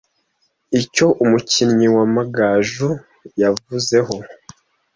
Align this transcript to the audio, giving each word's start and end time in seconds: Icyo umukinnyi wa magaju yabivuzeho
Icyo 0.79 1.07
umukinnyi 1.23 1.87
wa 1.95 2.05
magaju 2.15 2.89
yabivuzeho 3.39 4.15